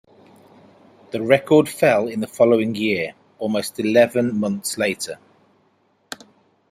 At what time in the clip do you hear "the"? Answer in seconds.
1.11-1.21, 2.21-2.27